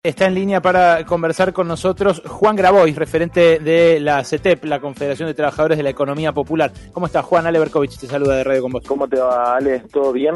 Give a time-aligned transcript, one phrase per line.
[0.00, 5.26] Está en línea para conversar con nosotros Juan Grabois, referente de la CETEP, la Confederación
[5.26, 6.72] de Trabajadores de la Economía Popular.
[6.92, 7.48] ¿Cómo estás, Juan?
[7.48, 8.84] Ale Berkovich te saluda de Radio con vos.
[8.86, 9.80] ¿Cómo te va, Ale?
[9.92, 10.34] ¿Todo bien?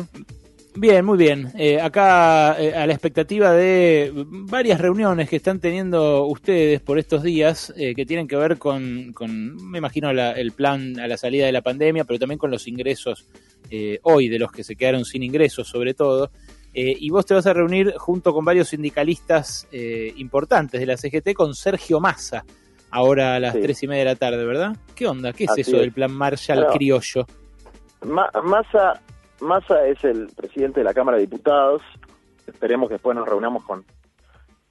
[0.74, 1.52] Bien, muy bien.
[1.56, 7.22] Eh, acá eh, a la expectativa de varias reuniones que están teniendo ustedes por estos
[7.22, 11.46] días, eh, que tienen que ver con, con me imagino, el plan a la salida
[11.46, 13.26] de la pandemia, pero también con los ingresos
[14.02, 16.30] hoy de los que se quedaron sin ingresos, sobre todo.
[16.74, 20.96] Eh, y vos te vas a reunir junto con varios sindicalistas eh, importantes de la
[20.96, 22.44] CGT con Sergio Massa,
[22.90, 24.76] ahora a las tres y media de la tarde, ¿verdad?
[24.94, 25.32] ¿Qué onda?
[25.32, 27.26] ¿Qué es eso del plan Marshall criollo?
[28.04, 29.00] Massa,
[29.40, 31.82] Massa es el presidente de la Cámara de Diputados.
[32.46, 33.84] Esperemos que después nos reunamos con,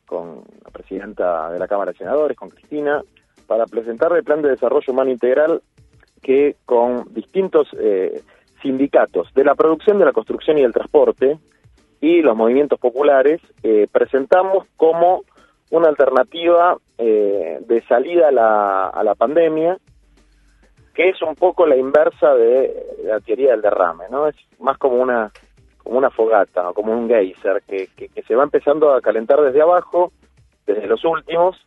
[0.05, 3.01] con la presidenta de la Cámara de Senadores, con Cristina,
[3.45, 5.61] para presentar el plan de desarrollo humano integral
[6.21, 8.23] que con distintos eh,
[8.61, 11.39] sindicatos de la producción, de la construcción y del transporte,
[12.01, 15.23] y los movimientos populares eh, presentamos como
[15.69, 19.77] una alternativa eh, de salida a la, a la pandemia,
[20.93, 22.75] que es un poco la inversa de
[23.05, 24.27] la teoría del derrame, ¿no?
[24.27, 25.31] Es más como una
[25.83, 26.73] como una fogata, ¿no?
[26.73, 30.11] como un geyser, que, que, se va empezando a calentar desde abajo,
[30.67, 31.57] desde los últimos,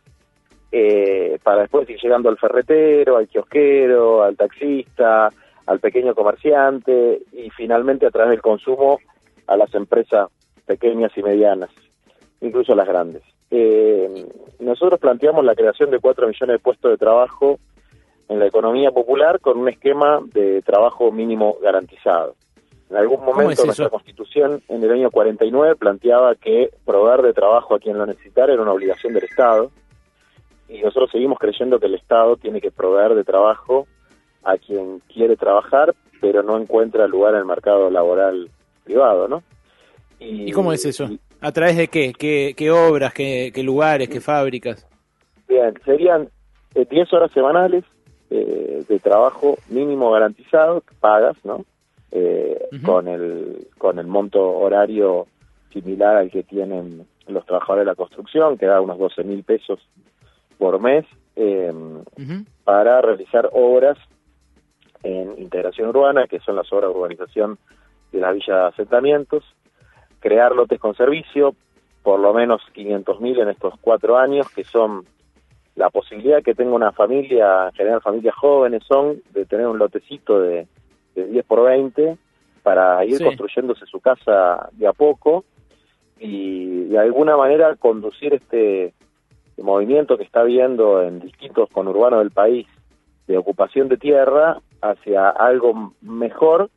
[0.71, 5.29] eh, para después ir llegando al ferretero, al kiosquero, al taxista,
[5.65, 8.99] al pequeño comerciante y finalmente a través del consumo
[9.47, 10.29] a las empresas
[10.65, 11.69] pequeñas y medianas,
[12.41, 13.23] incluso las grandes.
[13.51, 14.27] Eh,
[14.59, 17.59] nosotros planteamos la creación de 4 millones de puestos de trabajo
[18.27, 22.35] en la economía popular con un esquema de trabajo mínimo garantizado.
[22.89, 27.79] En algún momento nuestra constitución en el año 49 planteaba que proveer de trabajo a
[27.79, 29.71] quien lo necesitara era una obligación del Estado
[30.69, 33.87] y nosotros seguimos creyendo que el Estado tiene que proveer de trabajo
[34.43, 38.49] a quien quiere trabajar pero no encuentra lugar en el mercado laboral
[38.83, 39.43] privado, ¿no?
[40.19, 41.09] Y, cómo es eso?
[41.41, 42.13] ¿A través de qué?
[42.55, 44.87] ¿Qué, obras, qué, lugares, qué fábricas?
[45.47, 46.29] Bien, serían
[46.73, 47.83] 10 eh, horas semanales
[48.29, 51.65] eh, de trabajo mínimo garantizado, pagas, ¿no?
[52.11, 55.27] Eh, con, el, con el monto horario
[55.71, 59.79] similar al que tienen los trabajadores de la construcción, que da unos 12 mil pesos
[60.57, 61.05] por mes,
[61.35, 62.03] em,
[62.63, 63.97] para realizar obras
[65.03, 67.57] en integración urbana, que son las obras de urbanización
[68.11, 69.43] de las villas de asentamientos,
[70.19, 71.55] crear lotes con servicio,
[72.03, 75.05] por lo menos 500.000 en estos cuatro años, que son
[75.75, 80.39] la posibilidad que tenga una familia, en general familias jóvenes son, de tener un lotecito
[80.39, 80.67] de,
[81.15, 82.17] de 10 por 20
[82.63, 85.45] para ir construyéndose su casa de a poco
[86.19, 88.93] y de alguna manera conducir este
[89.57, 92.67] movimiento que está habiendo en distintos conurbanos del país
[93.27, 96.69] de ocupación de tierra hacia algo mejor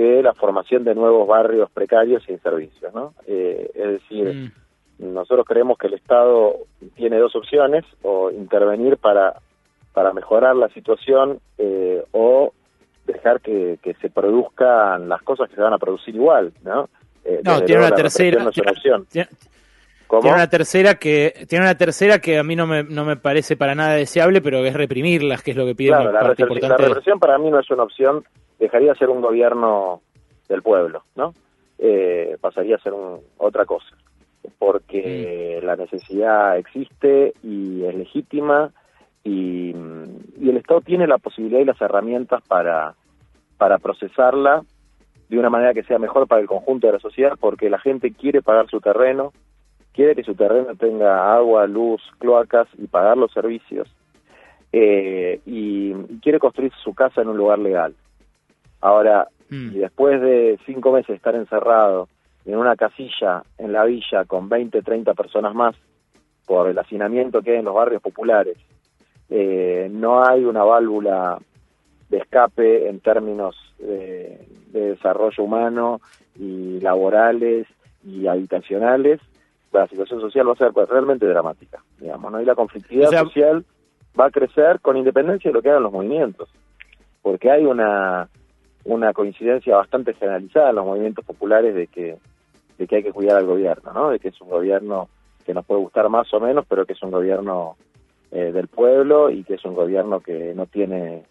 [0.00, 3.12] que la formación de nuevos barrios precarios sin servicios, ¿no?
[3.26, 4.50] Eh, es decir,
[4.98, 5.12] mm.
[5.12, 6.54] nosotros creemos que el Estado
[6.94, 9.34] tiene dos opciones, o intervenir para,
[9.92, 12.54] para mejorar la situación eh, o
[13.04, 16.88] dejar que, que, se produzcan las cosas que se van a producir igual, ¿no?
[17.22, 18.42] Eh, no, tiene una tercera.
[18.46, 19.06] opción.
[19.10, 19.28] Tiene
[20.22, 23.74] una tercera que tiene una tercera que a mí no me, no me parece para
[23.74, 27.50] nada deseable, pero es reprimirlas, que es lo que pide la, la represión para mí
[27.50, 28.24] no es una opción,
[28.60, 30.02] dejaría de ser un gobierno
[30.48, 31.34] del pueblo, ¿no?
[31.78, 32.92] Eh, pasaría a ser
[33.38, 33.96] otra cosa,
[34.58, 35.66] porque mm.
[35.66, 38.70] la necesidad existe y es legítima
[39.24, 39.74] y,
[40.38, 42.94] y el Estado tiene la posibilidad y las herramientas para,
[43.56, 44.62] para procesarla
[45.30, 48.12] de una manera que sea mejor para el conjunto de la sociedad, porque la gente
[48.12, 49.32] quiere pagar su terreno,
[49.92, 53.88] quiere que su terreno tenga agua, luz, cloacas y pagar los servicios,
[54.72, 57.94] eh, y, quiere construir su casa en un lugar legal.
[58.80, 59.76] Ahora, mm.
[59.76, 62.08] y después de cinco meses de estar encerrado
[62.44, 65.76] en una casilla en la villa con 20, 30 personas más,
[66.46, 68.56] por el hacinamiento que hay en los barrios populares,
[69.28, 71.38] eh, no hay una válvula
[72.08, 76.00] de escape en términos de desarrollo humano
[76.36, 77.66] y laborales
[78.04, 79.20] y habitacionales,
[79.72, 82.40] la situación social va a ser pues, realmente dramática, digamos, ¿no?
[82.40, 83.64] Y la conflictividad social
[84.18, 86.48] va a crecer con independencia de lo que hagan los movimientos,
[87.22, 88.28] porque hay una,
[88.84, 92.16] una coincidencia bastante generalizada en los movimientos populares de que,
[92.78, 94.10] de que hay que cuidar al gobierno, ¿no?
[94.10, 95.08] De que es un gobierno
[95.44, 97.76] que nos puede gustar más o menos, pero que es un gobierno
[98.30, 101.24] eh, del pueblo y que es un gobierno que no tiene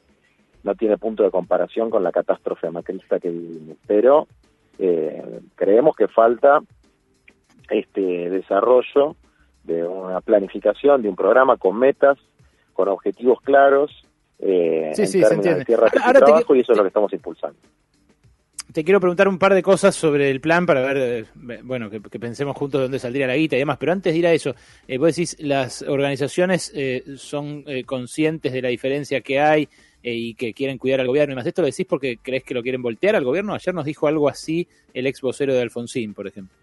[0.61, 3.77] no tiene punto de comparación con la catástrofe macrista que vivimos.
[3.87, 4.27] Pero
[4.77, 6.59] eh, creemos que falta
[7.69, 9.15] este desarrollo
[9.63, 12.17] de una planificación, de un programa con metas,
[12.73, 13.91] con objetivos claros,
[14.39, 17.59] eh, en términos de tierra de trabajo, y eso es lo que estamos impulsando.
[18.71, 21.25] te quiero preguntar un par de cosas sobre el plan para ver, eh,
[21.63, 23.77] bueno, que, pensemos juntos dónde saldría la guita y demás.
[23.77, 24.56] Pero antes de ir a eso,
[24.88, 29.68] eh, vos decís, las organizaciones eh, son eh, conscientes de la diferencia que hay
[30.01, 31.45] y que quieren cuidar al gobierno y más.
[31.45, 33.53] ¿Esto lo decís porque crees que lo quieren voltear al gobierno?
[33.53, 36.56] Ayer nos dijo algo así el ex vocero de Alfonsín, por ejemplo.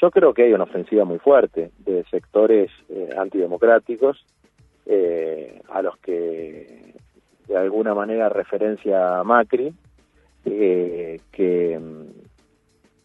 [0.00, 2.72] Yo creo que hay una ofensiva muy fuerte de sectores
[3.16, 4.26] antidemocráticos
[4.86, 6.94] a los que
[7.48, 9.72] de alguna manera referencia a Macri
[10.44, 11.80] eh, que,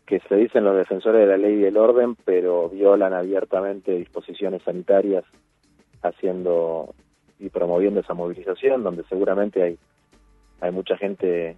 [0.06, 4.62] que se dicen los defensores de la ley y del orden, pero violan abiertamente disposiciones
[4.64, 5.24] sanitarias
[6.02, 6.94] haciendo
[7.40, 9.78] y promoviendo esa movilización, donde seguramente hay,
[10.60, 11.56] hay mucha gente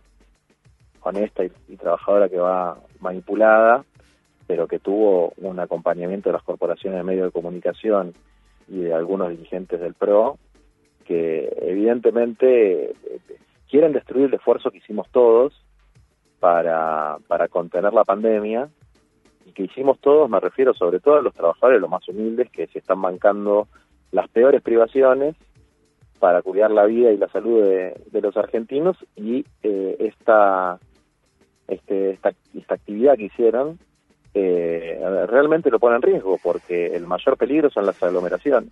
[1.02, 3.84] honesta y, trabajadora que va manipulada,
[4.46, 8.14] pero que tuvo un acompañamiento de las corporaciones de medios de comunicación
[8.72, 10.38] y de algunos dirigentes del PRO,
[11.06, 12.96] que evidentemente eh,
[13.70, 15.54] quieren destruir el esfuerzo que hicimos todos
[16.40, 18.70] para, para contener la pandemia
[19.46, 22.68] y que hicimos todos, me refiero sobre todo a los trabajadores, los más humildes, que
[22.68, 23.68] se están bancando
[24.12, 25.36] las peores privaciones
[26.20, 30.80] para cuidar la vida y la salud de, los argentinos y eh, esta,
[31.68, 33.80] este, esta, esta actividad que hicieron
[34.34, 38.72] eh, realmente lo pone en riesgo porque el mayor peligro son las aglomeraciones.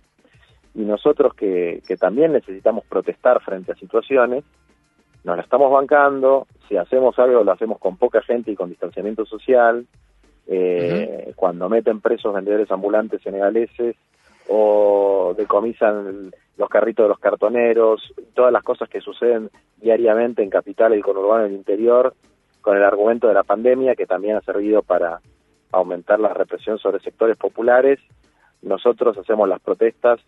[0.74, 4.44] Y nosotros que, que también necesitamos protestar frente a situaciones
[5.24, 9.26] nos la estamos bancando, si hacemos algo lo hacemos con poca gente y con distanciamiento
[9.26, 9.86] social,
[10.46, 13.96] eh, cuando meten presos vendedores ambulantes senegaleses
[14.48, 20.96] o decomisan los carritos de los cartoneros, todas las cosas que suceden diariamente en capital
[20.96, 22.14] y conurbano en el interior,
[22.60, 25.20] con el argumento de la pandemia que también ha servido para
[25.72, 27.98] aumentar la represión sobre sectores populares,
[28.62, 30.20] nosotros hacemos las protestas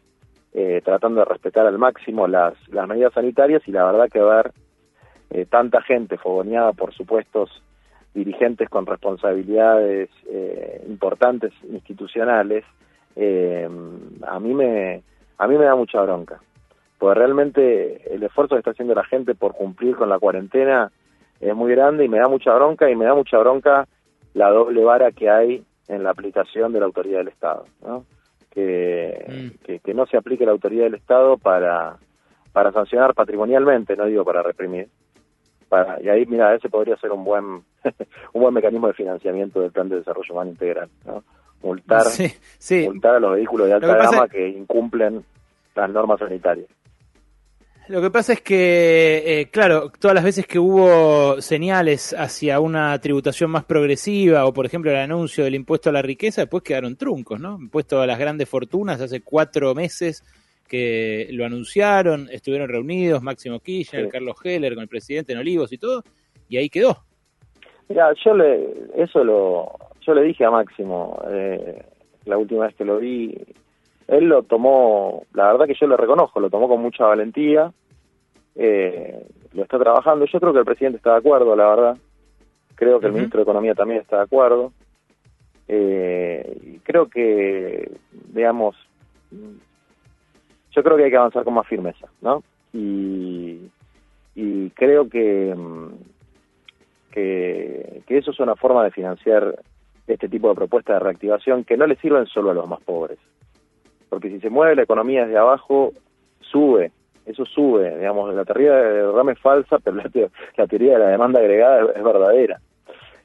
[0.55, 4.53] eh, tratando de respetar al máximo las, las medidas sanitarias y la verdad que ver
[5.31, 7.63] eh, tanta gente fogoneada por supuestos
[8.13, 12.65] dirigentes con responsabilidades eh, importantes institucionales,
[13.17, 13.69] eh,
[14.27, 15.03] a mí me
[15.39, 16.41] a mí me da mucha bronca,
[16.99, 20.93] porque realmente el esfuerzo que está haciendo la gente por cumplir con la cuarentena
[21.41, 23.89] es muy grande y me da mucha bronca y me da mucha bronca
[24.35, 28.05] la doble vara que hay en la aplicación de la autoridad del Estado, ¿no?
[28.51, 29.65] Que, mm.
[29.65, 31.97] que, que no se aplique la autoridad del Estado para
[32.53, 34.89] para sancionar patrimonialmente, no digo para reprimir,
[36.03, 37.45] y ahí, mira, ese podría ser un buen
[38.33, 41.25] un buen mecanismo de financiamiento del plan de desarrollo humano integral, ¿no?
[41.63, 42.03] Multar,
[42.87, 45.25] multar a los vehículos de alta gama que incumplen
[45.77, 46.69] las normas sanitarias.
[47.89, 52.97] Lo que pasa es que, eh, claro, todas las veces que hubo señales hacia una
[53.01, 56.97] tributación más progresiva o, por ejemplo, el anuncio del impuesto a la riqueza, después quedaron
[56.97, 57.59] truncos, ¿no?
[57.61, 60.25] Impuesto a las grandes fortunas hace cuatro meses
[60.69, 65.79] que lo anunciaron, estuvieron reunidos Máximo Kirchner, Carlos Heller con el presidente en Olivos y
[65.79, 66.03] todo,
[66.49, 66.99] y ahí quedó.
[67.89, 69.71] Mira, yo le, eso lo,
[70.01, 71.85] yo le dije a Máximo eh,
[72.25, 73.37] la última vez que lo vi,
[74.09, 77.73] él lo tomó, la verdad que yo lo reconozco, lo tomó con mucha valentía,
[78.55, 81.97] eh, lo está trabajando, yo creo que el presidente está de acuerdo, la verdad,
[82.75, 84.73] creo que el ministro de Economía también está de acuerdo,
[85.69, 87.91] eh, y creo que,
[88.33, 88.77] digamos,
[89.31, 92.43] yo creo que hay que avanzar con más firmeza, ¿no?
[92.73, 93.71] Y,
[94.35, 95.89] y creo que, mm,
[97.13, 99.55] que, que, eso es una forma de financiar
[100.07, 103.19] este tipo de propuestas de reactivación que no le sirven solo a los más pobres.
[104.13, 105.95] Porque si se mueve la economía desde abajo,
[106.41, 106.93] sube,
[107.25, 110.11] eso sube, digamos, la teoría de derrame es falsa, pero la,
[110.59, 112.61] la teoría de la demanda agregada es, verdadera.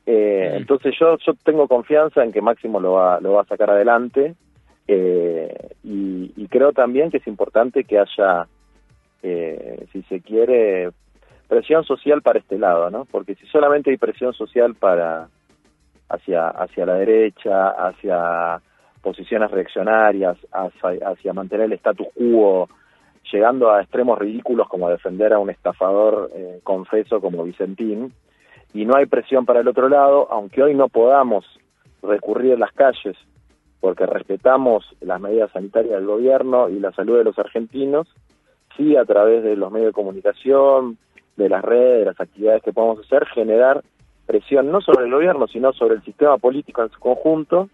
[0.05, 3.69] Eh, entonces yo, yo tengo confianza en que Máximo lo va, lo va a sacar
[3.69, 4.35] adelante
[4.87, 8.47] eh, y, creo también que es importante que haya,
[9.23, 10.91] eh, si se quiere,
[11.49, 13.03] presión social para este lado, ¿no?
[13.11, 15.27] Porque si solamente hay presión social para
[16.07, 18.61] hacia hacia la derecha, hacia
[19.01, 22.67] posiciones reaccionarias, hacia, hacia mantener el status quo,
[23.31, 28.13] llegando a extremos ridículos como defender a un estafador eh, confeso como Vicentín,
[28.73, 31.45] y no hay presión para el otro lado, aunque hoy no podamos
[32.01, 33.15] recurrir a las calles
[33.79, 38.07] porque respetamos las medidas sanitarias del gobierno y la salud de los argentinos,
[38.75, 40.97] sí a través de los medios de comunicación,
[41.35, 43.83] de las redes, de las actividades que podemos hacer, generar
[44.25, 47.69] presión no sobre el gobierno, sino sobre el sistema político en su conjunto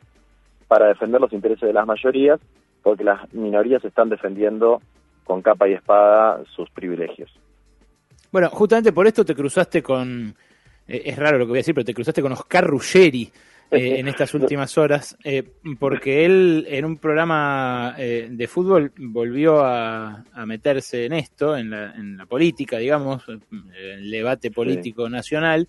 [0.74, 2.40] para defender los intereses de las mayorías,
[2.82, 4.82] porque las minorías están defendiendo
[5.24, 7.32] con capa y espada sus privilegios.
[8.32, 10.36] Bueno, justamente por esto te cruzaste con,
[10.88, 13.32] eh, es raro lo que voy a decir, pero te cruzaste con Oscar Ruggeri,
[13.70, 15.44] eh, en estas últimas horas, eh,
[15.80, 22.18] porque él en un programa de fútbol volvió a, meterse en esto, en la, en
[22.18, 25.68] la política, digamos, el debate político nacional,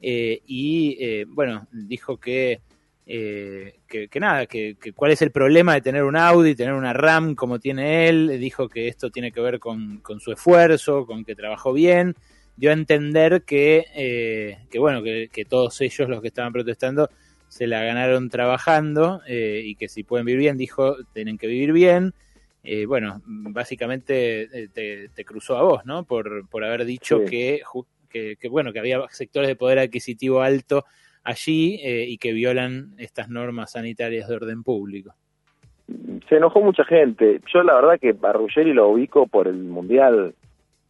[0.00, 2.62] y bueno, dijo que
[3.10, 7.34] eh, que, nada, que, cuál es el problema de tener un Audi, tener una RAM
[7.34, 11.72] como tiene él, dijo que esto tiene que ver con, su esfuerzo, con que trabajó
[11.72, 12.14] bien,
[12.56, 17.08] dio a entender que, eh, que bueno, que, todos ellos los que estaban protestando
[17.48, 21.72] se la ganaron trabajando eh, y que si pueden vivir bien, dijo, tienen que vivir
[21.72, 22.12] bien.
[22.86, 26.04] bueno, básicamente te, cruzó a vos, ¿no?
[26.04, 27.62] Por, por haber dicho que,
[28.10, 30.84] que, que, bueno, que había sectores de poder adquisitivo alto
[31.28, 35.12] allí eh, y que violan estas normas sanitarias de orden público.
[36.28, 37.40] Se enojó mucha gente.
[37.52, 40.34] Yo la verdad que a Ruggeri lo ubico por el Mundial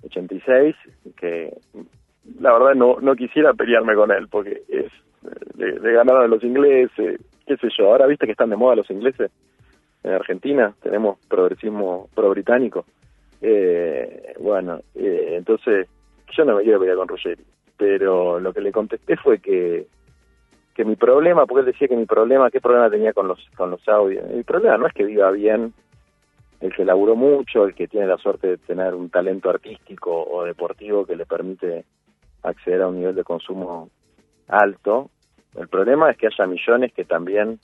[0.04, 0.76] 86,
[1.16, 1.52] que
[2.40, 4.92] la verdad no, no quisiera pelearme con él porque es
[5.54, 7.90] de, de ganar a los ingleses, qué sé yo.
[7.90, 9.30] Ahora viste que están de moda los ingleses
[10.04, 12.84] en Argentina, tenemos progresismo pro-británico.
[13.40, 15.88] Eh, bueno, eh, entonces
[16.36, 17.42] yo no me quiero pelear con Ruggeri,
[17.76, 19.86] pero lo que le contesté fue que
[20.78, 23.68] que mi problema, porque él decía que mi problema, ¿qué problema tenía con los, con
[23.68, 24.24] los audios?
[24.30, 25.74] Mi problema no es que viva bien
[26.60, 30.44] el que laburó mucho, el que tiene la suerte de tener un talento artístico o
[30.44, 31.84] deportivo que le permite
[32.44, 33.90] acceder a un nivel de consumo
[34.46, 35.10] alto.
[35.56, 37.58] El problema es que haya millones que también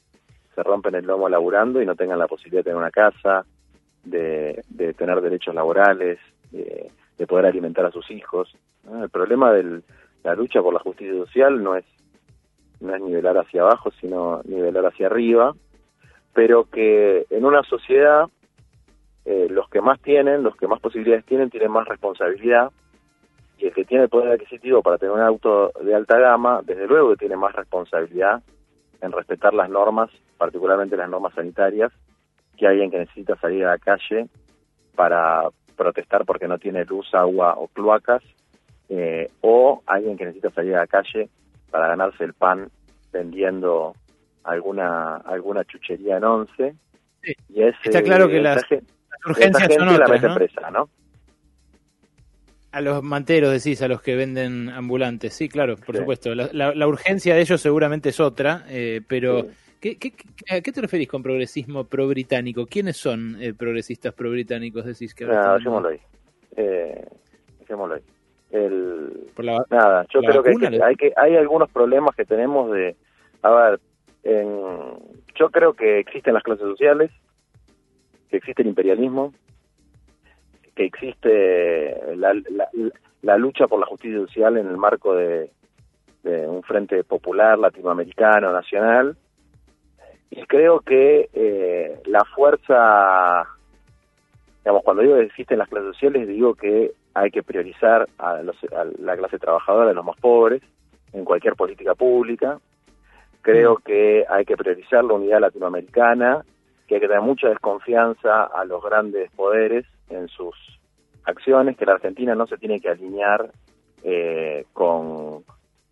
[0.52, 3.46] se rompen el lomo laburando y no tengan la posibilidad de tener una casa,
[4.02, 6.18] de, de tener derechos laborales,
[6.50, 6.90] de,
[7.28, 8.52] poder alimentar a sus hijos.
[8.92, 9.82] El problema de
[10.24, 11.84] la lucha por la justicia social no es
[12.80, 15.54] no es nivelar hacia abajo, sino nivelar hacia arriba,
[16.32, 18.28] pero que en una sociedad
[19.24, 22.70] eh, los que más tienen, los que más posibilidades tienen, tienen más responsabilidad,
[23.58, 26.86] y el que tiene el poder adquisitivo para tener un auto de alta gama, desde
[26.86, 28.42] luego que tiene más responsabilidad
[29.00, 31.92] en respetar las normas, particularmente las normas sanitarias,
[32.56, 34.28] que alguien que necesita salir a la calle
[34.94, 38.22] para protestar porque no tiene luz, agua o cloacas,
[38.88, 41.28] eh, o alguien que necesita salir a la calle
[41.74, 42.70] para ganarse el pan
[43.12, 43.96] vendiendo
[44.44, 46.76] alguna alguna chuchería en once.
[47.48, 48.62] Y Está claro que las,
[49.26, 50.88] urgencias son otras, ¿no?
[52.70, 56.32] A los manteros decís, a los que venden ambulantes, sí, claro, por supuesto.
[56.32, 59.48] La, urgencia de ellos seguramente es otra, eh, pero
[59.80, 60.14] ¿qué, qué,
[60.50, 62.66] a qué te referís con progresismo pro-británico?
[62.66, 64.84] ¿Quiénes son eh, progresistas pro-británicos?
[64.84, 65.24] Decís que...
[65.24, 66.00] No, dejémoslo ahí.
[66.56, 67.04] Eh,
[67.58, 68.02] dejémoslo ahí.
[68.54, 69.32] El,
[69.68, 72.94] nada, yo creo que hay, que hay, algunos problemas que tenemos de,
[73.42, 73.80] a ver,
[74.22, 74.60] en,
[75.34, 77.10] yo creo que existen las clases sociales,
[78.30, 79.34] que existe el imperialismo,
[80.76, 82.32] que existe la,
[83.22, 85.50] la, lucha por la justicia social en el marco de,
[86.22, 89.16] un frente popular latinoamericano, nacional,
[90.30, 93.48] y creo que eh, la fuerza,
[94.58, 98.42] digamos, cuando digo que existen las clases sociales, digo que hay que priorizar a,
[98.98, 100.62] la clase trabajadora, a los más pobres,
[101.12, 102.58] en cualquier política pública.
[103.40, 103.82] Creo mm.
[103.84, 106.44] que hay que priorizar la unidad latinoamericana,
[106.88, 110.54] que hay que tener mucha desconfianza a los grandes poderes en sus
[111.24, 113.50] acciones, que la Argentina no se tiene que alinear
[114.02, 115.44] eh, con,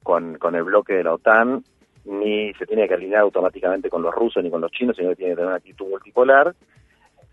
[0.03, 1.65] con, con el bloque de la OTAN,
[2.05, 5.17] ni se tiene que alinear automáticamente con los rusos ni con los chinos, sino que
[5.17, 6.55] tiene que tener una actitud multipolar.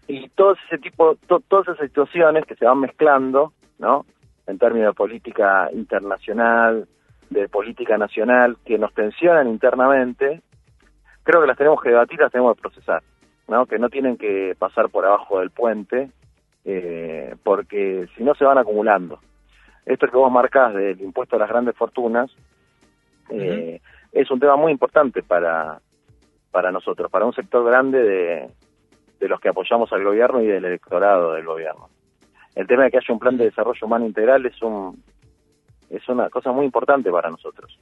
[0.08, 1.18] Y todo ese tipo,
[1.48, 4.06] todas esas situaciones que se van mezclando ¿no?
[4.46, 6.88] En términos de política internacional,
[7.30, 10.42] de política nacional, que nos tensionan internamente,
[11.24, 13.02] creo que las tenemos que debatir, las tenemos que procesar,
[13.48, 13.66] ¿no?
[13.66, 16.10] Que no tienen que pasar por abajo del puente,
[16.66, 19.20] eh, porque si no se van acumulando.
[19.86, 22.30] Esto que vos marcás del impuesto a las grandes fortunas,
[23.30, 23.80] eh,
[24.12, 25.80] es un tema muy importante para,
[26.52, 28.50] para nosotros, para un sector grande de,
[29.20, 31.90] de los que apoyamos al gobierno y del electorado del gobierno
[32.60, 35.02] el tema de que haya un plan de desarrollo humano integral es un
[35.90, 37.80] es una cosa muy importante para nosotros.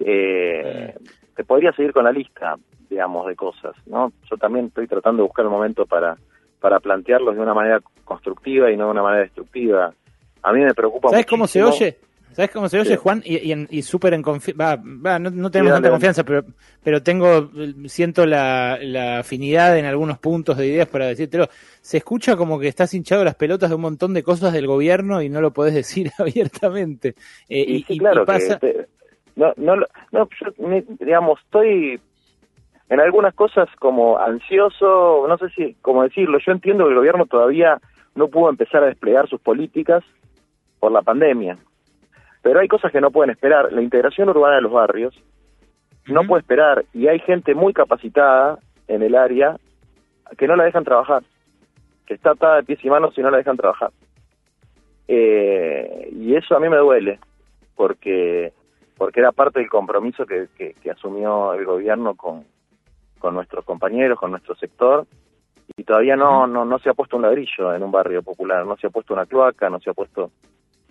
[0.00, 0.94] Eh,
[1.36, 2.56] te podría seguir con la lista,
[2.90, 4.12] digamos, de cosas, ¿no?
[4.28, 6.16] Yo también estoy tratando de buscar un momento para
[6.60, 9.94] para plantearlos de una manera constructiva y no de una manera destructiva.
[10.42, 11.96] A mí me preocupa ¿Sabes cómo se oye?
[12.34, 13.22] ¿Sabes cómo se oye, Juan?
[13.24, 14.76] Y, y, súper en confianza.
[14.82, 16.42] no, tenemos tanta confianza, pero,
[16.82, 17.48] pero tengo,
[17.86, 21.46] siento la, la, afinidad en algunos puntos de ideas para decírtelo.
[21.80, 25.22] Se escucha como que estás hinchado las pelotas de un montón de cosas del gobierno
[25.22, 27.14] y no lo podés decir abiertamente.
[27.48, 28.58] Eh, y, y, claro, pasa...
[29.36, 29.76] no, no,
[30.10, 30.66] no, yo,
[30.98, 32.00] digamos, estoy
[32.88, 37.26] en algunas cosas como ansioso, no sé si, cómo decirlo, yo entiendo que el gobierno
[37.26, 37.80] todavía
[38.16, 40.02] no pudo empezar a desplegar sus políticas
[40.80, 41.58] por la pandemia
[42.44, 43.72] pero hay cosas que no pueden esperar.
[43.72, 45.18] La integración urbana de los barrios
[46.06, 49.56] no puede esperar y hay gente muy capacitada en el área
[50.36, 51.22] que no la dejan trabajar,
[52.06, 53.92] que está atada de pies y manos y no la dejan trabajar.
[55.08, 57.18] Eh, y eso a mí me duele,
[57.74, 58.52] porque
[58.98, 62.44] porque era parte del compromiso que, que, asumió el gobierno con,
[63.18, 65.06] con nuestros compañeros, con nuestro sector,
[65.76, 68.76] y todavía no, no, no se ha puesto un ladrillo en un barrio popular, no
[68.76, 70.30] se ha puesto una cloaca, no se ha puesto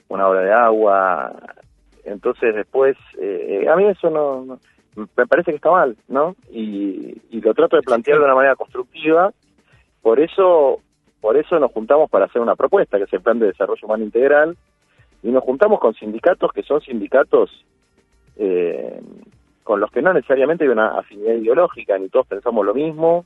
[0.10, 1.34] una obra de agua.
[2.04, 4.60] Entonces después, eh, a mí eso no,
[4.96, 6.36] me parece que está mal, ¿no?
[6.52, 9.32] Y, y lo trato de plantear de una manera constructiva,
[10.02, 10.80] por eso,
[11.22, 14.04] por eso nos juntamos para hacer una propuesta, que es el Plan de Desarrollo Humano
[14.04, 14.58] Integral,
[15.24, 17.50] y nos juntamos con sindicatos que son sindicatos
[18.36, 19.00] eh,
[19.64, 23.26] con los que no necesariamente hay una afinidad ideológica, ni todos pensamos lo mismo,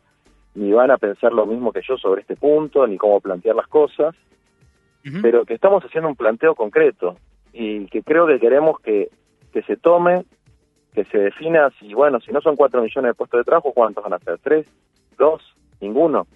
[0.53, 3.67] ni van a pensar lo mismo que yo sobre este punto, ni cómo plantear las
[3.67, 4.15] cosas,
[5.21, 7.17] pero que estamos haciendo un planteo concreto
[7.53, 9.09] y que creo que queremos que,
[9.51, 10.25] que se tome,
[10.93, 14.03] que se defina si, bueno, si no son cuatro millones de puestos de trabajo, ¿cuántos
[14.03, 14.37] van a ser?
[14.39, 14.67] ¿Tres?
[15.17, 15.41] ¿Dos?
[15.79, 16.27] ¿Ninguno?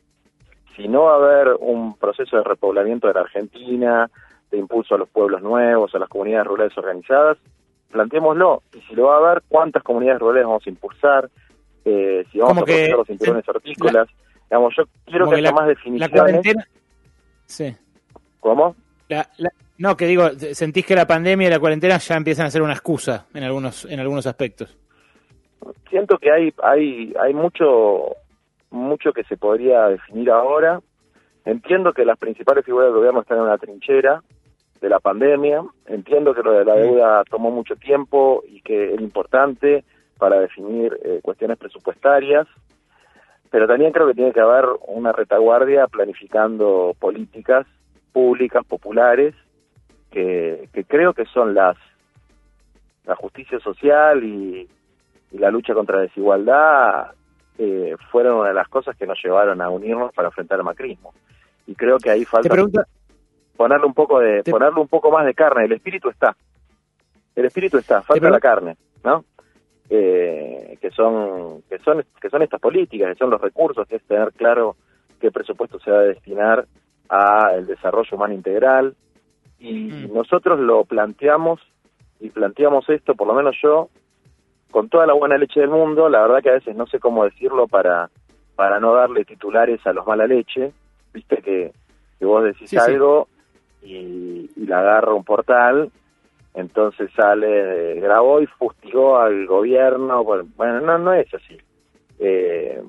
[0.75, 4.10] Si no va a haber un proceso de repoblamiento de la Argentina,
[4.50, 7.38] de impulso a los pueblos nuevos, a las comunidades rurales organizadas,
[7.92, 8.63] planteémoslo.
[8.74, 11.30] Y si lo va a haber, ¿cuántas comunidades rurales vamos a impulsar?
[11.86, 14.08] Eh, si vamos a que los cinturones hortícolas.
[14.50, 16.12] Digamos, yo quiero que, haya más definiciones.
[16.12, 16.68] La cuarentena...
[17.46, 17.75] Sí.
[18.41, 18.75] ¿Cómo?
[19.77, 22.74] No, que digo, sentís que la pandemia y la cuarentena ya empiezan a ser una
[22.74, 24.77] excusa en algunos en algunos aspectos.
[25.89, 28.15] Siento que hay hay hay mucho
[28.69, 30.81] mucho que se podría definir ahora.
[31.45, 34.21] Entiendo que las principales figuras del gobierno están en una trinchera,
[34.81, 35.63] de la pandemia.
[35.86, 39.86] Entiendo que lo de la deuda tomó mucho tiempo y que es importante
[40.17, 42.48] para definir eh, cuestiones presupuestarias,
[43.50, 47.65] pero también creo que tiene que haber una retaguardia planificando políticas
[48.12, 49.36] públicas, populares,
[50.10, 51.77] que, creo que son las
[53.06, 54.68] la justicia social y,
[55.32, 57.12] la lucha contra la desigualdad
[57.58, 61.13] eh, fueron una de las cosas que nos llevaron a unirnos para enfrentar el macrismo.
[61.65, 62.53] Y creo que ahí falta
[63.56, 65.65] ponerle un poco de ponerle un poco más de carne.
[65.65, 66.36] El espíritu está.
[67.34, 68.01] El espíritu está.
[68.01, 69.25] Falta la carne no
[69.89, 74.03] eh, que son que son que son estas políticas que son los recursos que es
[74.03, 74.75] tener claro
[75.20, 76.65] qué presupuesto se va a destinar
[77.12, 78.96] a el desarrollo humano integral.
[79.60, 80.13] Y mm.
[80.13, 81.60] nosotros lo planteamos
[82.19, 83.89] y planteamos esto por lo menos yo
[84.71, 86.10] con toda la buena leche del mundo.
[86.10, 88.10] La verdad que a veces no sé cómo decirlo para
[88.56, 90.71] para no darle titulares a los mala leche.
[91.13, 91.74] Viste que,
[92.17, 93.28] que vos decís algo
[93.82, 95.91] y, la agarra un portal,
[96.54, 101.58] entonces sale, grabó y fustigó al gobierno, bueno, no, no es así.
[102.19, 102.82] Eh,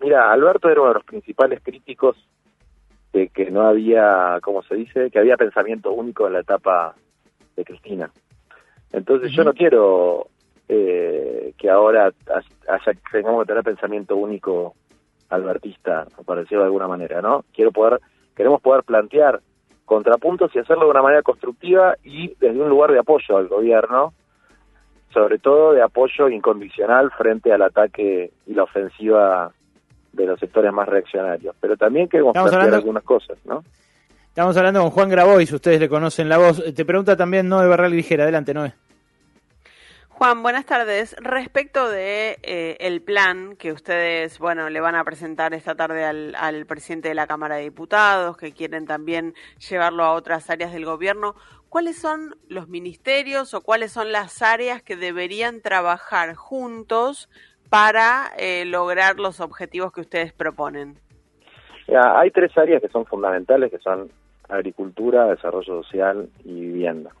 [0.00, 2.16] mira, Alberto era uno de los principales críticos
[3.12, 6.94] de que no había, como se dice, que había pensamiento único en la etapa
[7.56, 8.10] de Cristina.
[8.92, 10.28] Entonces yo no quiero
[10.68, 12.12] eh, que ahora
[12.68, 14.74] haya, tengamos que tener pensamiento único
[15.28, 17.44] albertista, por decirlo de alguna manera, ¿no?
[17.54, 18.00] Quiero poder,
[18.34, 19.40] queremos poder plantear
[19.84, 24.12] contrapuntos y hacerlo de una manera constructiva y desde un lugar de apoyo al gobierno,
[25.12, 29.52] sobre todo de apoyo incondicional frente al ataque y la ofensiva
[30.12, 31.54] de los sectores más reaccionarios.
[31.60, 33.64] Pero también queremos plantear algunas cosas, ¿no?
[34.28, 36.62] Estamos hablando con Juan Grabois, ustedes le conocen la voz.
[36.74, 38.22] Te pregunta también Noé Barral Ligera.
[38.22, 38.72] Adelante, Noé.
[40.08, 41.16] Juan, buenas tardes.
[41.18, 46.34] Respecto de eh, el plan que ustedes, bueno, le van a presentar esta tarde al,
[46.36, 49.34] al, presidente de la Cámara de Diputados, que quieren también
[49.68, 51.34] llevarlo a otras áreas del gobierno,
[51.68, 57.28] ¿cuáles son los ministerios o cuáles son las áreas que deberían trabajar juntos
[57.72, 60.98] para eh, lograr los objetivos que ustedes proponen?
[61.88, 64.10] hay tres áreas que son fundamentales, que son
[64.46, 67.12] agricultura, desarrollo social y vivienda.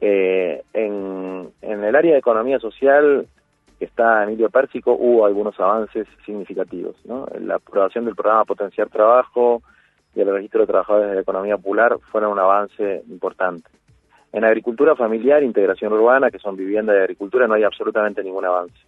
[0.00, 3.28] Eh, en, el área de economía social
[3.78, 6.96] que está Emilio Pérsico hubo algunos avances significativos.
[7.04, 7.28] ¿no?
[7.38, 9.62] La aprobación del programa Potenciar Trabajo
[10.16, 13.70] y el registro de trabajadores de la economía popular fueron un avance importante.
[14.32, 18.78] En agricultura familiar, integración urbana, que son vivienda y agricultura, no hay absolutamente ningún avance.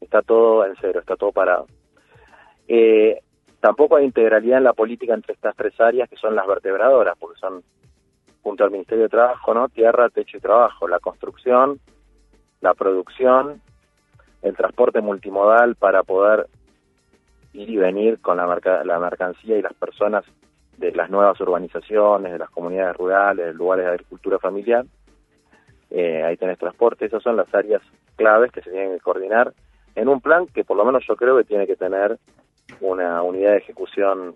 [0.00, 1.66] Está todo en cero, está todo parado.
[2.66, 3.20] Eh,
[3.60, 7.38] tampoco hay integralidad en la política entre estas tres áreas que son las vertebradoras, porque
[7.38, 7.62] son
[8.42, 9.68] junto al Ministerio de Trabajo, ¿no?
[9.68, 11.78] Tierra, techo y trabajo, la construcción,
[12.60, 13.60] la producción,
[14.42, 16.48] el transporte multimodal para poder
[17.52, 20.24] ir y venir con la, la mercancía y las personas
[20.80, 24.84] de las nuevas urbanizaciones, de las comunidades rurales, de lugares de agricultura familiar.
[25.90, 27.82] Eh, ahí tenés transporte, esas son las áreas
[28.16, 29.52] claves que se tienen que coordinar
[29.94, 32.18] en un plan que por lo menos yo creo que tiene que tener
[32.80, 34.34] una unidad de ejecución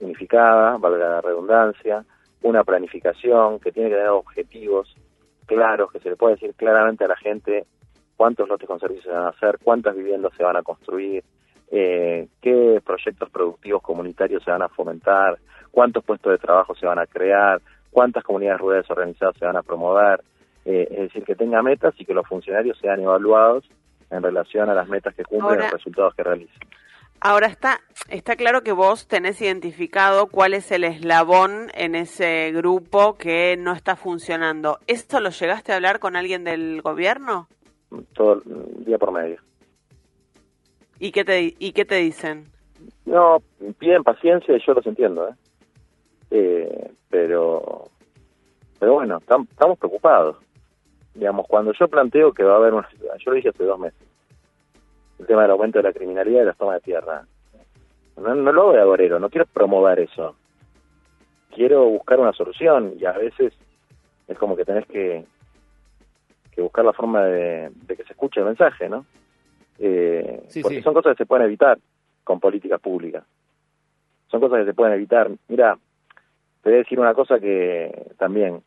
[0.00, 2.04] unificada, valga la redundancia,
[2.42, 4.94] una planificación que tiene que tener objetivos
[5.46, 7.66] claros, que se le puede decir claramente a la gente
[8.16, 11.24] cuántos lotes con servicios se van a hacer, cuántas viviendas se van a construir,
[11.70, 15.38] eh, qué proyectos productivos comunitarios se van a fomentar,
[15.70, 19.62] cuántos puestos de trabajo se van a crear, cuántas comunidades rurales organizadas se van a
[19.62, 20.22] promover.
[20.64, 23.64] eh, es decir, que tenga metas y que los funcionarios sean evaluados
[24.10, 26.60] en relación a las metas que cumplen y los resultados que realicen.
[27.20, 33.16] Ahora está, está claro que vos tenés identificado cuál es el eslabón en ese grupo
[33.16, 34.78] que no está funcionando.
[34.86, 37.48] ¿Esto lo llegaste a hablar con alguien del gobierno?
[38.14, 38.40] Todo
[38.86, 39.40] día por medio.
[40.98, 42.46] ¿Y qué te, y qué te dicen?
[43.06, 43.42] No,
[43.78, 45.34] piden paciencia y yo los entiendo, ¿eh?
[46.30, 47.88] eh pero,
[48.78, 50.36] pero bueno, estamos preocupados.
[51.14, 52.88] Digamos, cuando yo planteo que va a haber una...
[53.18, 54.08] Yo lo dije hace dos meses
[55.18, 57.24] el tema del aumento de la criminalidad y las tomas de tierra.
[58.16, 60.36] No, no lo hago de agorero, no quiero promover eso.
[61.54, 63.52] Quiero buscar una solución y a veces
[64.28, 65.24] es como que tenés que,
[66.52, 69.04] que buscar la forma de, que se escuche el mensaje, ¿no?
[69.78, 71.78] Eh, porque son cosas que se pueden evitar
[72.24, 73.24] con políticas públicas.
[74.30, 75.30] Son cosas que se pueden evitar.
[75.48, 75.78] Mira,
[76.62, 78.62] te voy a decir una cosa que también.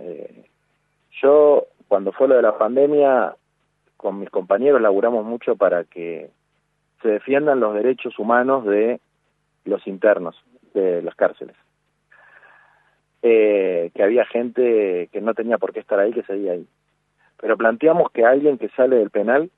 [0.00, 0.44] Eh,
[1.22, 3.34] yo, cuando fue lo de la pandemia,
[3.96, 6.30] con mis compañeros laburamos mucho para que
[7.02, 9.00] se defiendan los derechos humanos de
[9.64, 10.36] los internos
[10.74, 11.56] de las cárceles.
[13.22, 16.66] Eh, que había gente que no tenía por qué estar ahí, que seguía ahí.
[17.40, 19.50] Pero planteamos que alguien que sale del penal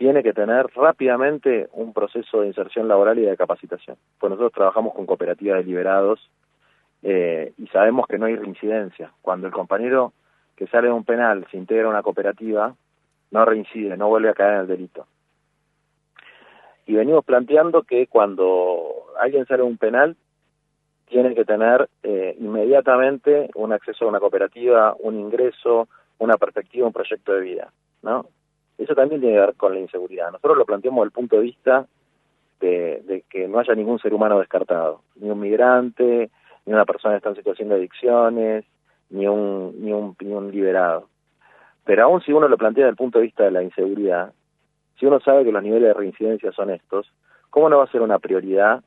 [0.00, 3.98] tiene que tener rápidamente un proceso de inserción laboral y de capacitación.
[4.18, 6.30] Pues nosotros trabajamos con cooperativas de liberados
[7.02, 9.12] eh, y sabemos que no hay reincidencia.
[9.20, 10.14] Cuando el compañero
[10.56, 12.74] que sale de un penal se integra a una cooperativa,
[13.30, 15.06] no reincide, no vuelve a caer en el delito.
[16.86, 20.16] Y venimos planteando que cuando alguien sale de un penal,
[21.08, 26.94] tiene que tener eh, inmediatamente un acceso a una cooperativa, un ingreso, una perspectiva, un
[26.94, 28.28] proyecto de vida, ¿no?
[28.80, 30.32] Eso también tiene que ver con la inseguridad.
[30.32, 31.86] Nosotros lo planteamos desde el punto de vista
[32.60, 36.30] de, que no haya ningún ser humano descartado, ni un migrante,
[36.64, 38.64] ni una persona que está en situación de adicciones,
[39.10, 41.08] ni un, ni un, ni un liberado.
[41.84, 44.32] Pero aún si uno lo plantea desde el punto de vista de la inseguridad,
[44.98, 47.12] si uno sabe que los niveles de reincidencia son estos,
[47.50, 48.82] ¿cómo no va a ser una prioridad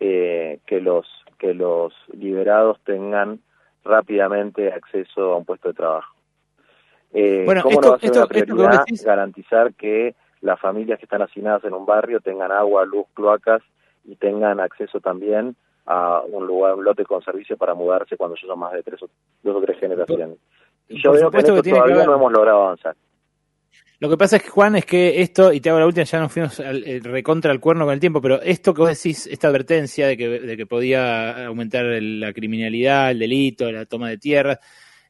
[0.00, 1.06] eh, que los
[1.38, 3.40] que los liberados tengan
[3.84, 6.11] rápidamente acceso a un puesto de trabajo?
[7.14, 11.64] Eh, ¿Cómo no va a ser una prioridad garantizar que las familias que están asignadas
[11.64, 13.62] en un barrio tengan agua, luz, cloacas
[14.04, 15.54] y tengan acceso también
[15.86, 19.08] a un lugar, un lote con servicio para mudarse cuando son más de tres o,
[19.42, 20.38] dos o tres generaciones?
[20.88, 22.96] Y yo veo que, todavía no hemos logrado avanzar.
[24.00, 26.18] Lo que pasa es que, Juan, es que esto, y te hago la última, ya
[26.18, 29.28] nos fuimos al, eh, recontra el cuerno con el tiempo, pero esto que vos decís,
[29.28, 34.18] esta advertencia de que, de que podía aumentar la criminalidad, el delito, la toma de
[34.18, 34.58] tierras,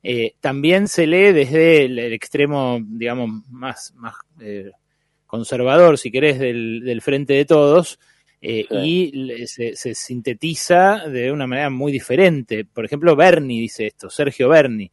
[0.03, 4.71] eh, también se lee desde el, extremo, digamos, más, más eh,
[5.27, 7.99] conservador, si querés, del, del frente de todos,
[8.41, 12.65] y se, se, sintetiza de una manera muy diferente.
[12.65, 14.91] Por ejemplo, Bernie dice esto, Sergio Berni.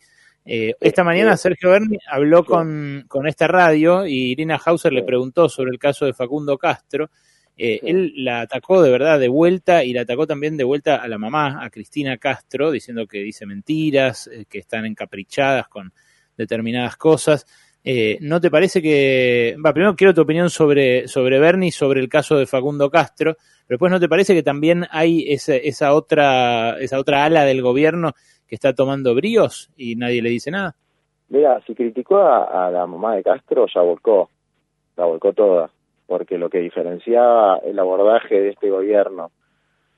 [0.51, 5.47] Eh, esta mañana Sergio Berni habló con, con, esta radio y Irina Hauser le preguntó
[5.47, 7.11] sobre el caso de Facundo Castro.
[7.61, 11.07] Eh, él la atacó de verdad de vuelta y la atacó también de vuelta a
[11.07, 15.91] la mamá, a Cristina Castro, diciendo que dice mentiras, eh, que están encaprichadas con
[16.37, 17.45] determinadas cosas.
[18.21, 19.55] ¿No te parece que.?
[19.65, 23.75] Va, primero quiero tu opinión sobre, sobre Bernie, sobre el caso de Facundo Castro, pero
[23.75, 28.13] después ¿no te parece que también hay esa, esa, otra, esa otra ala del gobierno
[28.49, 30.75] que está tomando bríos y nadie le dice nada.
[31.29, 34.29] Mira, si criticó a, la mamá de Castro, ya volcó,
[34.97, 35.69] la volcó toda,
[36.09, 39.29] porque lo que diferenciaba el abordaje de este gobierno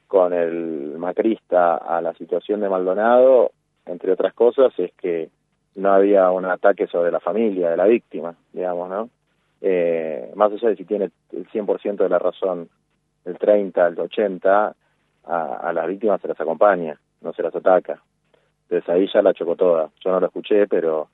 [0.08, 3.52] con el macrista a la situación de Maldonado,
[3.86, 5.30] entre otras cosas, es que
[5.76, 9.10] no había un ataque sobre la familia de la víctima, digamos, ¿no?
[9.62, 12.67] Eh, más allá de si tiene el 100% de la razón,
[13.24, 14.76] el 30, el 80,
[15.24, 18.02] a, a las víctimas se las acompaña, no se las ataca.
[18.63, 19.89] Entonces ahí ya la chocó toda.
[20.04, 21.08] Yo no la escuché, pero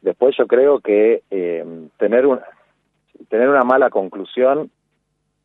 [0.00, 2.44] después yo creo que eh, tener, una,
[3.28, 4.70] tener una mala conclusión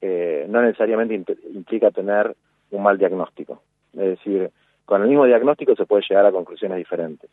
[0.06, 1.16] eh, no necesariamente
[1.54, 2.36] implica tener
[2.72, 3.62] un mal diagnóstico.
[3.94, 4.52] Es decir,
[4.84, 7.30] con el mismo diagnóstico se puede llegar a conclusiones diferentes.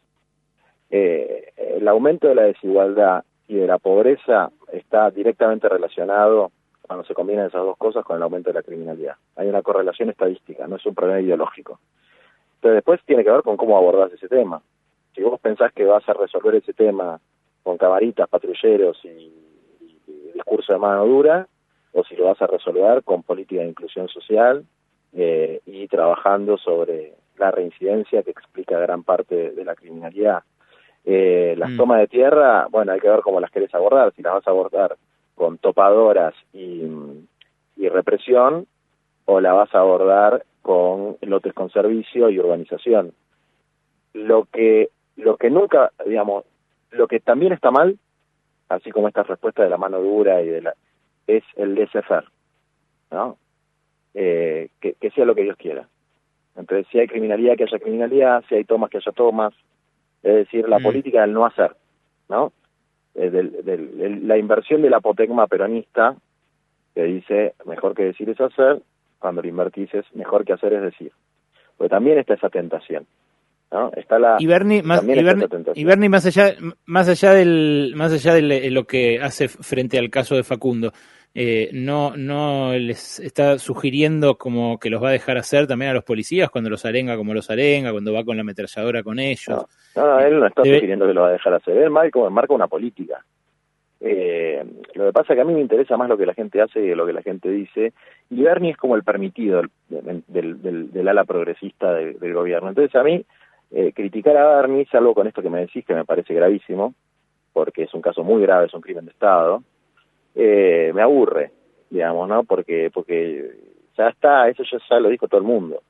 [0.88, 7.14] Eh, el aumento de la desigualdad y de la pobreza está directamente relacionado, cuando se
[7.14, 9.16] combinan esas dos cosas, con el aumento de la criminalidad.
[9.35, 11.81] Hay una correlación estadística, no es un problema ideológico.
[12.61, 14.62] Pero después tiene que ver con cómo abordás ese tema.
[15.14, 17.18] Si vos pensás que vas a resolver ese tema
[17.64, 19.49] con camaritas, patrulleros y,
[20.35, 21.46] discurso de mano dura,
[21.92, 24.64] o si lo vas a resolver con política de inclusión social
[25.12, 30.42] eh, y trabajando sobre la reincidencia que explica gran parte de, la criminalidad.
[31.05, 31.77] Eh, las mm.
[31.77, 34.51] tomas de tierra, bueno, hay que ver cómo las querés abordar, si las vas a
[34.51, 34.96] abordar
[35.35, 36.83] con topadoras y,
[37.77, 38.66] y represión,
[39.25, 43.12] o la vas a abordar con lotes con servicio y urbanización.
[44.12, 46.44] Lo que, lo que nunca, digamos,
[46.90, 47.99] lo que también está mal,
[48.70, 50.74] así como esta respuesta de la mano dura y de la
[51.26, 52.24] es el laissez-faire,
[53.11, 53.37] ¿no?
[54.14, 55.87] Eh, que, que sea lo que Dios quiera.
[56.56, 59.54] Entonces, si hay criminalidad, que haya criminalidad, si hay tomas, que haya tomas,
[60.22, 60.83] es decir, la Mm.
[60.83, 61.76] política del no hacer,
[62.28, 62.52] ¿no?
[63.14, 66.16] Eh, del- del- del- la inversión del apotecma peronista,
[66.94, 68.80] que dice, mejor que decir es hacer,
[69.20, 71.12] cuando lo invertís es mejor que hacer es decir.
[71.76, 73.06] Porque también está esa tentación,
[73.72, 73.90] ¿no?
[73.96, 74.37] Está la...
[74.38, 75.06] Y Bernie, más, y
[75.85, 76.54] Bernie- y más allá,
[76.87, 80.92] más allá del, más allá de lo que hace frente al caso de Facundo,
[81.33, 85.94] eh, no, no les está sugiriendo como que los va a dejar hacer también a
[85.94, 89.64] los policías cuando los arenga como los arenga, cuando va con la ametralladora con ellos.
[89.94, 91.76] No, él no está Debe- sugiriendo que lo va a dejar hacer.
[91.76, 93.24] Él marca, marca una política.
[94.02, 96.61] Eh, lo que pasa es que a mí me interesa más lo que la gente
[96.62, 97.92] hace que lo que la gente dice.
[98.30, 102.70] Y Bernie es como el permitido del, del, del- del ala progresista del gobierno.
[102.70, 103.24] Entonces a mí,
[103.72, 106.94] eh, criticar a Bernie, salvo con esto que me decís, que me parece gravísimo,
[107.52, 109.62] porque es un caso muy grave, es un crimen de Estado,
[110.35, 111.50] eh, me aburre,
[111.90, 112.44] digamos, ¿no?
[112.44, 113.50] Porque, porque
[113.96, 115.83] ya está, eso ya, ya lo dijo todo el mundo.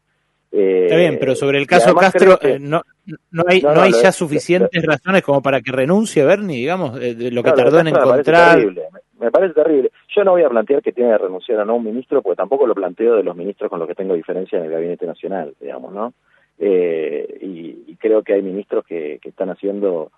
[0.52, 2.82] Eh, Está bien, pero sobre el caso Castro, que- eh, no,
[3.30, 7.00] no hay, No, no, no, hay ya suficientes razones como para que renuncie Bernie, digamos,
[7.00, 8.56] eh, de lo que tardó en Castro me parece encontrar.
[8.56, 8.82] terrible,
[9.20, 9.92] me- parece terrible.
[10.08, 12.66] Yo no voy a plantear que tiene que renunciar o no un ministro, porque tampoco
[12.66, 15.92] lo planteo de los ministros con los que tengo diferencia en el gabinete nacional, digamos,
[15.92, 16.14] ¿no?
[16.60, 20.10] Eh, y, creo que hay ministros que, están haciendo,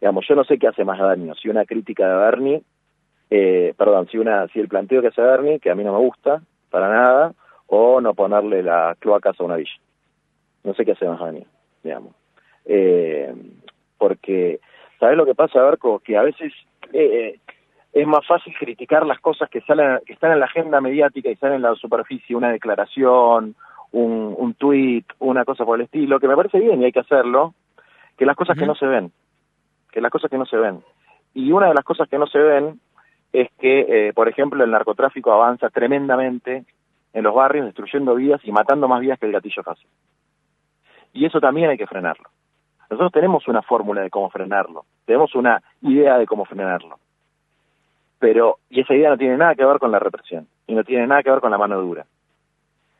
[0.00, 2.62] digamos, yo no sé qué hace más daño, si una crítica de Bernie,
[3.28, 5.98] eh, perdón, si una, si el planteo que hace Bernie, que a mí no me
[5.98, 7.34] gusta, para nada,
[7.66, 9.72] o no ponerle las cloacas a una villa.
[10.62, 11.44] No sé qué hace más daño,
[11.82, 12.14] digamos.
[12.66, 13.34] Eh,
[13.98, 14.60] porque,
[15.00, 15.98] ¿sabes lo que pasa, Berco?
[15.98, 16.52] Que a veces
[16.92, 17.40] eh,
[17.92, 21.36] es más fácil criticar las cosas que salen que están en la agenda mediática y
[21.36, 23.56] salen en la superficie, una declaración,
[23.94, 27.00] un, un tuit, una cosa por el estilo, que me parece bien y hay que
[27.00, 27.54] hacerlo,
[28.16, 29.12] que las cosas que no se ven,
[29.92, 30.82] que las cosas que no se ven.
[31.32, 32.80] Y una de las cosas que no se ven
[33.32, 36.64] es que, eh, por ejemplo, el narcotráfico avanza tremendamente
[37.12, 39.88] en los barrios, destruyendo vidas y matando más vidas que el gatillo fácil.
[41.12, 42.28] Y eso también hay que frenarlo.
[42.90, 46.98] Nosotros tenemos una fórmula de cómo frenarlo, tenemos una idea de cómo frenarlo.
[48.18, 51.06] Pero, y esa idea no tiene nada que ver con la represión, y no tiene
[51.06, 52.06] nada que ver con la mano dura.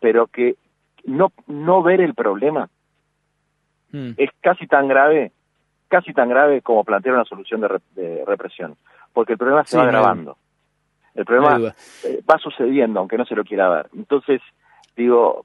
[0.01, 0.57] Pero que
[1.07, 2.69] no, no ver el problema
[3.93, 4.15] Mm.
[4.17, 5.31] es casi tan grave,
[5.87, 8.75] casi tan grave como plantear una solución de, rep- de represión,
[9.13, 10.37] porque el problema se Sí, va agravando.
[11.15, 11.59] El problema
[12.03, 13.87] eh, va sucediendo, aunque no se lo quiera ver.
[13.95, 14.41] Entonces,
[14.97, 15.45] digo,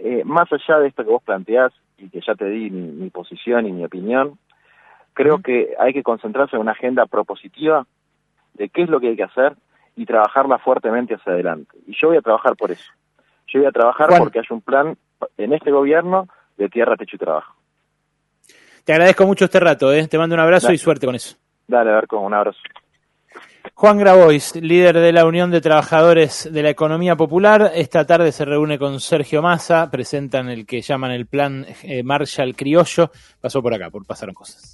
[0.00, 3.10] eh, más allá de esto que vos planteás, y que ya te di mi, mi
[3.10, 4.36] posición y mi opinión,
[5.12, 7.86] creo que hay que concentrarse en una agenda propositiva
[8.54, 9.54] de qué es lo que hay que hacer
[9.94, 11.78] y trabajarla fuertemente hacia adelante.
[11.86, 12.90] Y yo voy a trabajar por eso.
[13.48, 14.20] Yo voy a trabajar Juan.
[14.20, 14.96] porque hay un plan
[15.36, 17.54] en este gobierno de tierra, techo y trabajo.
[18.84, 20.06] Te agradezco mucho este rato, ¿eh?
[20.08, 20.74] te mando un abrazo Dale.
[20.74, 21.36] y suerte con eso.
[21.66, 22.58] Dale, a ver, con un abrazo.
[23.72, 28.44] Juan Grabois, líder de la Unión de Trabajadores de la Economía Popular, esta tarde se
[28.44, 33.72] reúne con Sergio Massa, presentan el que llaman el plan eh, Marshall Criollo, pasó por
[33.74, 34.72] acá, por pasaron cosas.